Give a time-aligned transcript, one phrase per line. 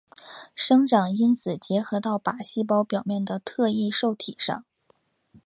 [0.55, 4.65] 生长因子结合到靶细胞表面的特异受体上。